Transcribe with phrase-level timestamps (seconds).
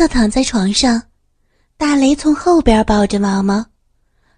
[0.00, 1.02] 侧躺在床上，
[1.76, 3.62] 大雷从后边抱着毛毛，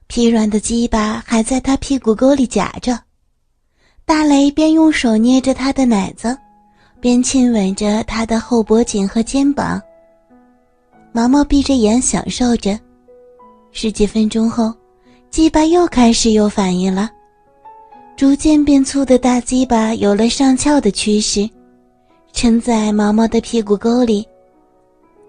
[0.09, 2.99] 疲软的鸡巴还在他屁股沟里夹着。
[4.05, 6.37] 大雷边用手捏着他的奶子，
[7.01, 9.81] 边亲吻着他的后脖颈和肩膀。
[11.13, 12.77] 毛毛闭着眼享受着。
[13.71, 14.75] 十几分钟后，
[15.31, 17.09] 鸡巴又开始有反应了，
[18.17, 21.49] 逐渐变粗的大鸡巴有了上翘的趋势，
[22.33, 24.27] 撑在毛毛的屁股沟里。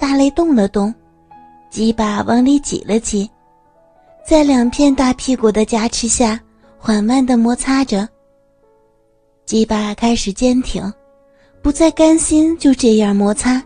[0.04, 0.93] 大雷动了动，
[1.70, 3.31] 鸡巴往里挤了挤，
[4.27, 6.38] 在两片大屁股的加持下，
[6.77, 8.05] 缓慢地摩擦着。
[9.45, 10.91] 鸡巴开始坚挺，
[11.61, 13.63] 不再甘心就这样摩擦。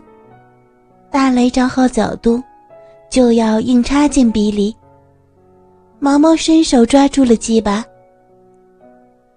[1.10, 2.40] 大雷找好角度。
[3.10, 4.76] 就要硬插进鼻里。
[5.98, 7.84] 毛毛伸手抓住了鸡巴，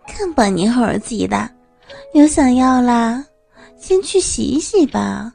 [0.07, 1.49] 看把你猴急的，
[2.13, 3.25] 有想要啦？
[3.75, 5.33] 先去洗洗吧，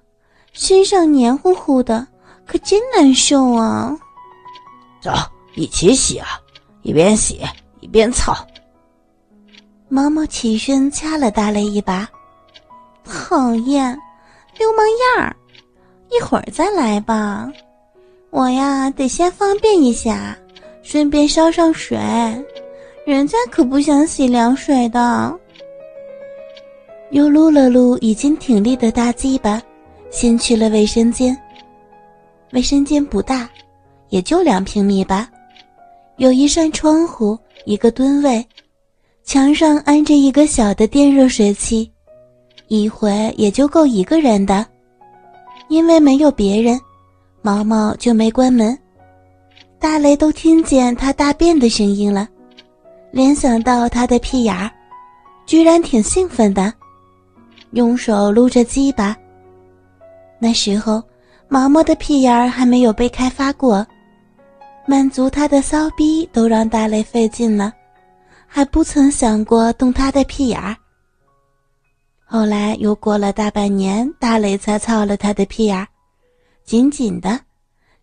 [0.57, 2.07] 身上黏糊糊的，
[2.47, 3.95] 可真难受啊！
[5.03, 5.13] 走，
[5.55, 6.41] 一起洗啊！
[6.81, 7.43] 一边洗
[7.81, 8.35] 一边操。
[9.89, 12.09] 毛毛起身掐了大雷一把，
[13.05, 13.97] 讨厌，
[14.59, 14.87] 流氓
[15.19, 15.37] 样儿，
[16.11, 17.53] 一会儿再来吧。
[18.31, 20.37] 我呀，得先方便一下，
[20.83, 21.99] 顺便烧上水。
[23.05, 25.39] 人家可不想洗凉水的。
[27.11, 29.63] 又撸了撸已经挺立的大鸡巴，
[30.11, 31.37] 先去了卫生间。
[32.53, 33.49] 卫生间不大，
[34.09, 35.29] 也就两平米吧，
[36.17, 38.47] 有一扇窗户，一个蹲位，
[39.25, 41.91] 墙上安着一个小的电热水器，
[42.69, 44.65] 一回也就够一个人的，
[45.69, 46.81] 因为没有别人。
[47.43, 48.77] 毛毛就没关门，
[49.79, 52.29] 大雷都听见他大便的声音了，
[53.11, 54.71] 联想到他的屁眼儿，
[55.47, 56.73] 居然挺兴奋的，
[57.73, 59.17] 用手撸着鸡巴。
[60.39, 61.03] 那时候，
[61.49, 63.87] 毛毛的屁眼儿还没有被开发过，
[64.87, 67.73] 满足他的骚逼都让大雷费劲了，
[68.47, 70.77] 还不曾想过动他的屁眼儿。
[72.25, 75.87] 后来又过了大半年，大雷才操了他的屁眼儿。
[76.65, 77.41] 紧紧的，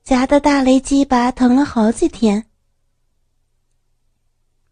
[0.04, 2.44] 夹的大雷鸡巴疼了好几天。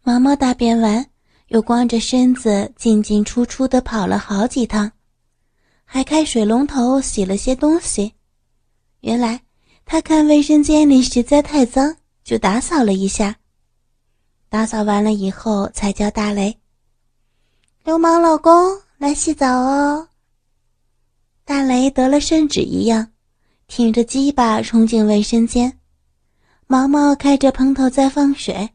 [0.02, 1.06] 毛毛大便完，
[1.48, 4.90] 又光着身子进进出出的跑了好几趟，
[5.94, 8.14] 还开水龙头洗了些东西。
[9.00, 9.38] 原来
[9.84, 11.94] 他看卫生间里实在太脏，
[12.24, 13.36] 就打扫了一下。
[14.48, 16.58] 打扫完了以后，才叫大雷
[17.84, 20.08] ：“流氓老公来洗澡哦。”
[21.44, 23.08] 大雷得了圣旨一样。
[23.68, 25.78] 挺着鸡巴冲进卫生间，
[26.66, 28.70] 毛毛开着喷头在放水，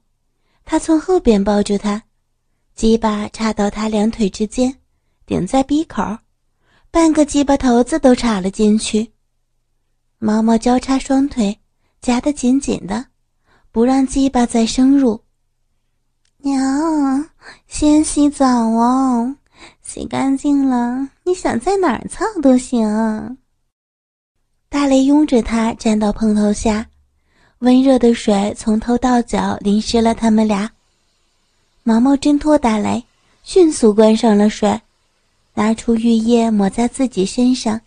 [0.65, 2.03] 他从后边抱住他，
[2.75, 4.75] 鸡巴插到他两腿之间，
[5.25, 6.03] 顶在鼻口，
[6.97, 9.11] 半个鸡巴头子都插了进去。
[10.17, 11.59] 毛毛交叉双腿，
[12.01, 13.05] 夹得紧紧的，
[13.71, 15.21] 不让鸡巴再深入。
[16.37, 17.29] 娘，
[17.67, 19.35] 先洗澡哦，
[19.83, 23.37] 洗干净了，你想在哪儿蹭都行。
[24.67, 26.87] 大雷拥着他站到棚头下，
[27.59, 30.67] 温热的水从头到脚淋湿了他们俩。
[31.83, 33.03] 毛毛挣脱大雷，
[33.43, 34.81] 迅速关上了水，
[35.57, 37.81] 拿出浴液抹在自己身上，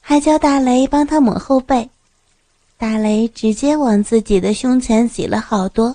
[0.00, 1.88] 还叫大雷帮他抹后背。
[2.76, 5.94] 大雷直接往自己的胸前挤了好多，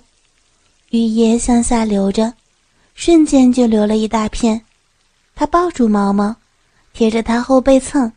[0.91, 2.33] 浴液向下流着，
[2.93, 4.61] 瞬间就流了一大片。
[5.35, 6.33] 他抱住毛毛，
[6.93, 8.09] 贴着他后背蹭，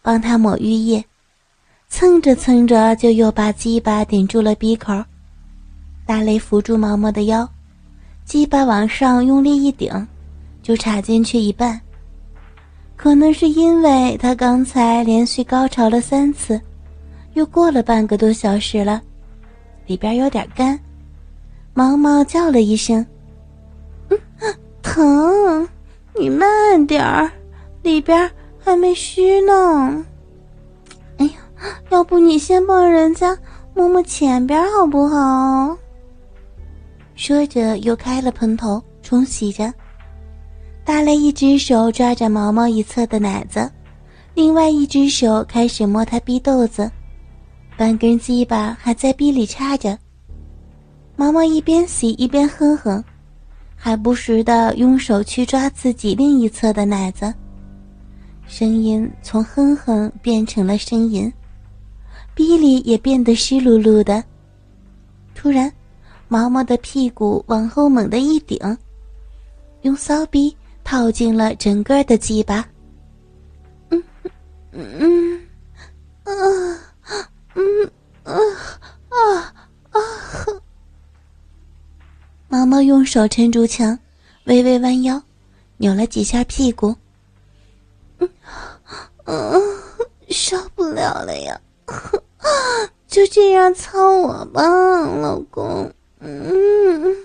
[0.00, 1.04] 帮他抹浴液。
[1.90, 4.94] 蹭着蹭着，就又把鸡巴顶住了鼻口。
[6.06, 7.46] 大雷扶住毛毛的腰，
[8.24, 10.08] 鸡巴往上用力一顶，
[10.62, 11.78] 就插进去一半。
[13.02, 16.60] 可能是因为他刚才连续高潮了三次，
[17.32, 19.00] 又过了半个多小时了，
[19.86, 20.78] 里边有点干。
[21.72, 23.04] 毛毛叫了一声：“，
[24.84, 25.66] 疼！
[26.14, 27.32] 你慢点儿，
[27.82, 30.04] 里边还没虚呢。”
[31.16, 31.32] 哎呀
[31.88, 33.34] 要不你先帮人家
[33.72, 35.74] 摸摸前边好不好？
[37.14, 39.72] 说着又开了喷头冲洗着。
[40.90, 43.70] 大雷一只手抓着毛毛一侧的奶子，
[44.34, 46.90] 另外一只手开始摸他逼豆子，
[47.76, 49.96] 半根鸡巴还在逼里插着。
[51.14, 53.04] 毛毛一边洗一边哼哼，
[53.76, 57.32] 还不时的用手去抓自己另一侧的奶子，
[58.48, 61.32] 声音从哼哼变成了呻吟。
[62.34, 64.24] 逼里也变得湿漉漉的。
[65.36, 65.72] 突然，
[66.26, 68.58] 毛毛的屁股往后猛地一顶，
[69.82, 70.52] 用骚逼
[70.84, 72.66] 套进了整个的鸡巴。
[73.90, 74.02] 嗯
[74.72, 75.40] 嗯
[76.24, 76.92] 嗯啊
[77.54, 77.90] 嗯
[78.24, 78.34] 啊
[79.90, 80.00] 啊！
[82.48, 83.98] 毛毛用手撑住墙，
[84.44, 85.22] 微微弯腰，
[85.78, 86.94] 扭了几下屁股。
[88.18, 88.28] 嗯
[89.24, 89.62] 嗯，
[90.28, 91.60] 受不了了呀！
[93.06, 95.92] 就这样操我吧，老公。
[96.20, 97.16] 嗯。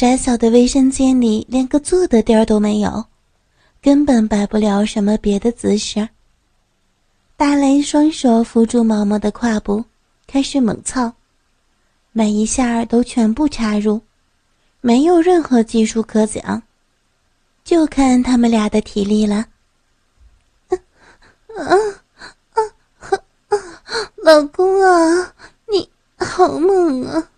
[0.00, 3.04] 窄小的卫生间里连个坐的地儿都没有，
[3.82, 6.08] 根本摆不了什么别的姿势。
[7.36, 9.84] 大雷双手扶住毛毛的胯部，
[10.26, 11.12] 开始猛操，
[12.12, 14.00] 每一下都全部插入，
[14.80, 16.62] 没有任何技术可讲，
[17.62, 19.44] 就看他们俩的体力了。
[24.16, 25.34] 老公啊，
[25.70, 27.28] 你好猛啊！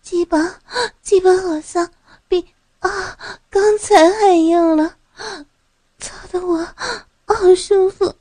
[0.00, 0.38] 鸡巴，
[1.02, 1.90] 鸡巴好像
[2.28, 2.44] 比
[2.80, 2.90] 啊
[3.50, 4.94] 刚才还硬了，
[5.98, 6.66] 操的我
[7.26, 8.14] 好舒服。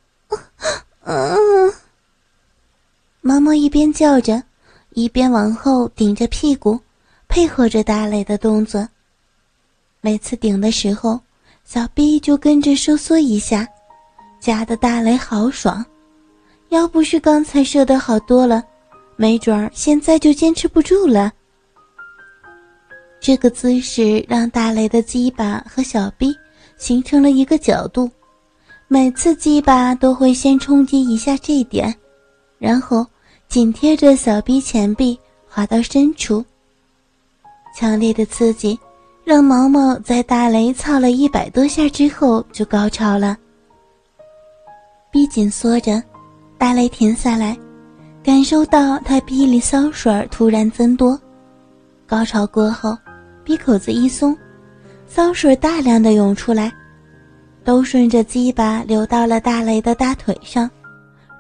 [1.04, 1.74] 嗯，
[3.22, 4.42] 毛毛一边叫着，
[4.92, 6.80] 一边往后顶着屁股，
[7.28, 8.88] 配合着大雷的动作。
[10.02, 11.20] 每次顶的时候，
[11.64, 13.68] 小 B 就跟着收缩一下，
[14.40, 15.86] 夹的大雷好爽。
[16.70, 18.64] 要不是刚才射的好多了，
[19.16, 21.32] 没准儿现在就坚持不住了。
[23.26, 26.32] 这个姿势让大雷的鸡巴和小 B
[26.78, 28.08] 形成了一个角度，
[28.88, 31.92] 每次鸡巴都会先冲击一下这点，
[32.60, 33.04] 然后
[33.48, 36.46] 紧贴着小 B 前臂滑到深处。
[37.76, 38.80] 强烈的刺激
[39.24, 43.36] 让毛毛在大雷操了一百多下之后就高潮了
[45.12, 46.00] ，B 紧缩着。
[46.60, 47.58] 大雷停下来，
[48.24, 51.20] 感受到他鼻里骚水突然增多。
[52.06, 52.96] 高潮过后，
[53.46, 54.36] 鼻口子一松，
[55.06, 56.74] 骚水大量的涌出来，
[57.64, 60.70] 都顺着鸡巴流到了大雷的大腿上，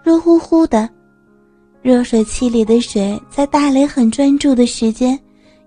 [0.03, 0.87] 热乎乎的。
[1.81, 5.19] 热水器里的水在大雷很专注的时间，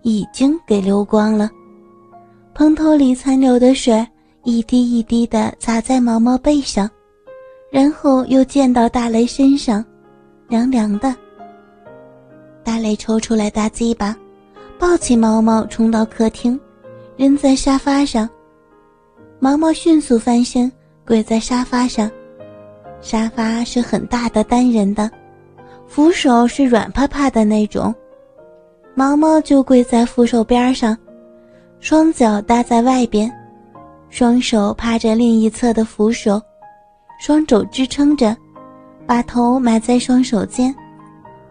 [0.02, 1.50] 已经给流光了。
[2.55, 4.06] 喷头里残留的水
[4.44, 6.88] 一滴一滴的砸在毛毛背上。
[7.70, 9.85] 然后又溅到大雷身上，
[10.49, 11.14] 凉凉的。
[12.64, 14.17] 大雷抽出来大鸡巴，
[14.79, 16.59] 抱起毛毛冲到客厅，
[17.17, 18.29] 扔在沙发上。
[19.41, 20.71] 毛毛迅速翻身，
[21.07, 22.11] 跪在沙发上。
[23.01, 25.11] 沙发是很大的单人的，
[25.87, 27.95] 扶手是软趴趴的那种。
[28.95, 30.97] 毛毛就跪在扶手边上，
[31.81, 33.33] 双脚搭在外边，
[34.11, 36.41] 双手趴着另一侧的扶手。
[37.21, 38.37] 双肘支撑着，
[39.07, 40.75] 把头埋在双手间，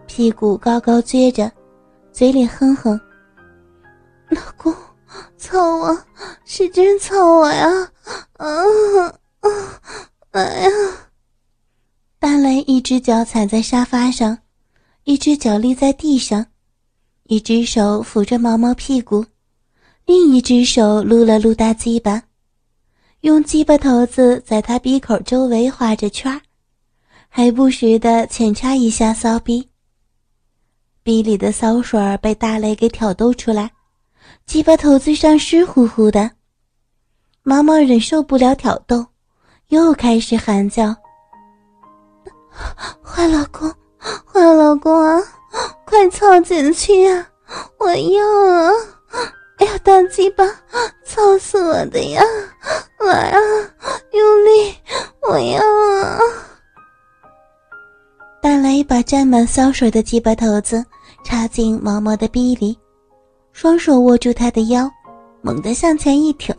[0.06, 1.50] 屁股高高撅着，
[2.12, 2.98] 嘴里哼哼
[4.30, 4.74] ：“老公，
[5.36, 6.04] 操我，
[6.44, 7.66] 使劲操我呀！”
[8.38, 8.46] 啊
[9.40, 9.50] 啊！
[10.32, 10.70] 来呀！
[12.18, 14.38] 大雷一只脚踩在沙发上，
[15.04, 16.46] 一只脚立在地上，
[17.24, 19.24] 一只手扶着毛毛屁股，
[20.04, 22.24] 另一只手撸了撸大鸡巴。
[23.22, 26.40] 用鸡巴头子在他鼻口周围画着圈儿，
[27.28, 29.70] 还不时的浅插一下骚逼。
[31.02, 33.72] 鼻里的骚水被大雷给挑逗出来，
[34.48, 36.30] 鸡巴头子上湿乎乎的。
[37.42, 39.04] 毛毛忍受不了挑逗，
[39.68, 40.96] 又开始喊叫
[43.04, 43.70] ：“坏老公，
[44.24, 45.22] 坏老公啊，
[45.84, 47.28] 快操进去呀！
[47.78, 48.72] 我要啊！”
[49.60, 50.42] 哎呀，大鸡巴，
[51.04, 52.22] 操死我的呀！
[53.00, 53.38] 来啊，
[54.12, 54.74] 用力，
[55.28, 56.18] 我要啊！
[58.40, 60.82] 大雷把沾满骚水的鸡巴头子
[61.22, 62.78] 插进毛毛的逼里，
[63.60, 64.88] 双手握住他的腰，
[65.42, 66.54] 猛地向前一挺，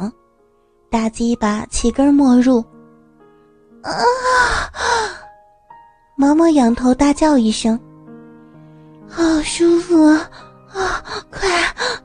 [0.90, 2.60] 大鸡巴齐根没入。
[3.82, 3.90] 啊！
[6.18, 7.80] 毛毛仰头大叫一声
[9.08, 10.30] ：“好舒服啊！
[10.74, 11.02] 啊，
[11.32, 11.50] 快，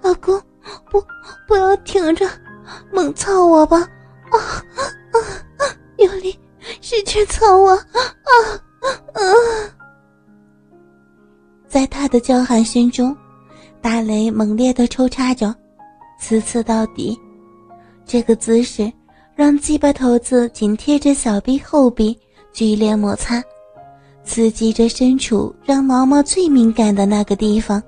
[0.01, 0.41] 老公！”
[0.89, 1.05] 不，
[1.49, 2.25] 不要停着，
[2.93, 3.79] 猛操我吧！
[4.31, 5.19] 啊啊
[5.59, 5.63] 啊！
[5.99, 6.39] 用力，
[6.81, 7.73] 使劲操我！
[7.73, 7.83] 啊
[9.15, 9.21] 啊！
[11.67, 13.13] 在他的叫喊声中，
[13.85, 15.55] 大雷猛烈的抽插着，
[16.19, 17.14] 刺刺到底。
[18.07, 18.91] 这个姿势
[19.35, 22.19] 让鸡巴头子紧贴着小臂后臂
[22.50, 23.45] 剧烈摩擦，
[24.25, 27.83] 刺激着身处让毛毛最敏感的那个地方。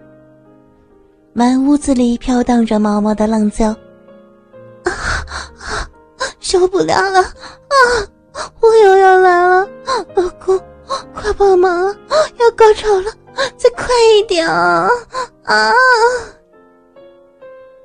[1.33, 3.69] 满屋子里飘荡着毛毛的浪叫，
[4.85, 5.89] 啊啊！
[6.41, 7.75] 受不了了啊！
[8.61, 9.67] 我又要来了，
[10.15, 10.61] 老公，
[11.15, 11.97] 快帮忙啊！
[12.39, 13.11] 要高潮了，
[13.57, 13.87] 再快
[14.19, 14.89] 一点啊！
[15.45, 15.73] 啊！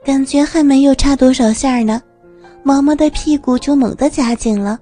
[0.03, 2.01] 感觉还没有插多少下呢，
[2.63, 4.79] 毛毛的屁股就猛地夹紧了，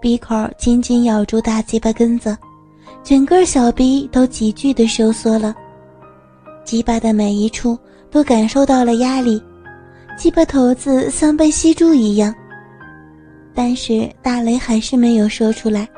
[0.00, 2.36] 鼻口紧紧咬住大鸡巴根子，
[3.02, 5.54] 整个小臂都急剧的收缩了。
[6.64, 7.78] 鸡巴的每一处
[8.10, 9.42] 都感受到了压力，
[10.16, 12.34] 鸡巴头子像被吸住一样。
[13.54, 15.88] 但是大雷还是没有说出来，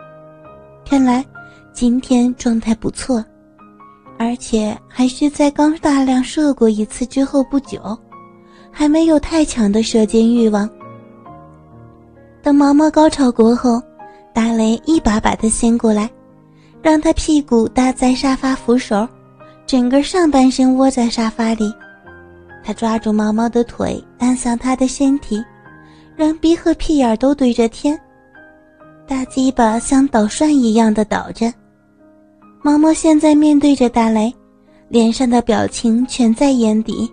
[0.85, 1.25] 看来
[1.73, 3.25] 今天状态不错，
[4.21, 7.99] 而且还是在刚大量射过一次之后不久，
[8.71, 10.69] 还没有太强的射精欲望。
[12.43, 13.81] 等毛毛高潮过后，
[14.35, 16.11] 大雷一把把他掀过来，
[16.83, 19.09] 让他屁股搭在沙发扶手，
[19.67, 21.73] 整个上半身窝在沙发里。
[22.63, 25.43] 他抓住毛毛的腿，按向他的身体。
[26.15, 27.99] 让鼻和屁眼都对着天，
[29.07, 31.51] 大鸡巴像捣蒜一样的捣着。
[32.63, 34.31] 毛毛现在面对着大雷，
[34.89, 37.11] 脸上的表情全在眼底。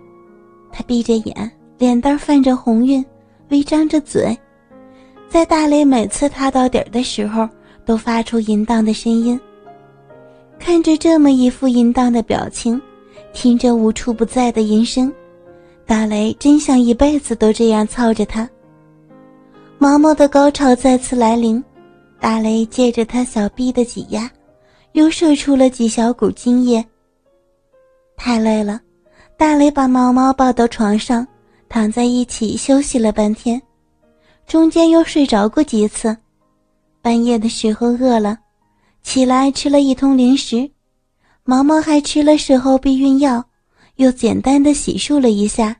[0.70, 3.02] 他闭着眼，脸蛋泛着红晕，
[3.48, 4.36] 微张着嘴，
[5.26, 7.48] 在大雷每次踏到底儿的时候，
[7.86, 9.40] 都发出淫荡的声音。
[10.58, 12.78] 看着这么一副淫荡的表情，
[13.32, 15.10] 听着无处不在的淫声，
[15.86, 18.46] 大雷真想一辈子都这样操着他。
[19.78, 21.64] 毛毛的高潮再次来临，
[22.20, 24.30] 大雷借着他小臂的挤压，
[24.92, 26.84] 又射出了几小股精液。
[28.16, 28.80] 太累了，
[29.36, 31.26] 大雷把毛毛抱到床上，
[31.68, 33.60] 躺在一起休息了半天，
[34.46, 36.16] 中间又睡着过几次。
[37.00, 38.38] 半夜的时候饿了，
[39.02, 40.68] 起来吃了一通零食，
[41.44, 43.44] 毛毛还吃了事后避孕药，
[43.96, 45.76] 又简单的洗漱了一下，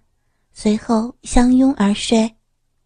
[0.52, 2.32] 随后相拥而睡。